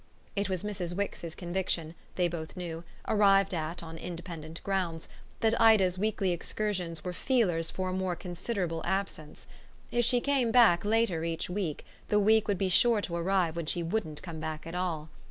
[0.35, 0.95] It was Mrs.
[0.97, 5.07] Wix's conviction, they both knew, arrived at on independent grounds,
[5.41, 9.45] that Ida's weekly excursions were feelers for a more considerable absence.
[9.91, 13.67] If she came back later each week the week would be sure to arrive when
[13.67, 15.09] she wouldn't come back at all.